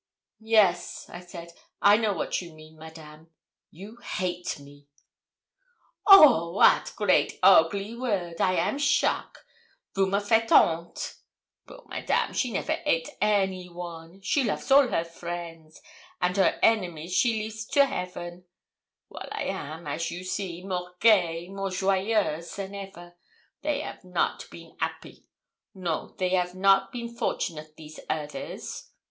'Yes,' 0.39 1.05
I 1.09 1.19
said; 1.19 1.53
'I 1.83 1.97
know 1.97 2.13
what 2.13 2.41
you 2.41 2.53
mean, 2.55 2.75
Madame 2.79 3.29
you 3.69 3.97
hate 3.97 4.59
me.' 4.59 4.87
'Oh! 6.07 6.53
wat 6.53 6.91
great 6.95 7.39
ogly 7.43 7.95
word! 7.95 8.41
I 8.41 8.53
am 8.53 8.79
shock! 8.79 9.45
vous 9.93 10.07
me 10.09 10.17
faites 10.19 10.49
honte. 10.51 11.17
Poor 11.67 11.83
Madame, 11.87 12.33
she 12.33 12.51
never 12.51 12.71
hate 12.77 13.09
any 13.21 13.69
one; 13.69 14.21
she 14.21 14.43
loves 14.43 14.71
all 14.71 14.87
her 14.87 15.03
friends, 15.05 15.79
and 16.19 16.35
her 16.35 16.57
enemies 16.63 17.13
she 17.13 17.33
leaves 17.33 17.63
to 17.67 17.85
Heaven; 17.85 18.45
while 19.07 19.29
I 19.31 19.43
am, 19.43 19.85
as 19.85 20.09
you 20.09 20.23
see, 20.23 20.63
more 20.63 20.95
gay, 20.99 21.47
more 21.47 21.69
joyeuse 21.69 22.55
than 22.55 22.73
ever, 22.73 23.17
they 23.61 23.81
have 23.81 24.03
not 24.03 24.49
been 24.49 24.75
'appy 24.81 25.27
no, 25.75 26.15
they 26.17 26.29
have 26.29 26.55
not 26.55 26.91
been 26.91 27.13
fortunate 27.15 27.75
these 27.77 27.99
others. 28.09 28.89